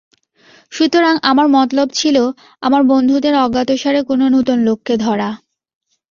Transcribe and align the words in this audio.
সুতরাং 0.71 1.15
আমার 1.21 1.47
মতলব 1.47 1.87
ছিল, 1.93 2.17
আমার 2.61 2.81
বন্ধুদের 2.83 3.33
অজ্ঞাতসারে 3.35 3.99
কোন 4.03 4.21
নূতন 4.27 4.59
লোককে 4.59 4.93
ধরা। 4.97 5.29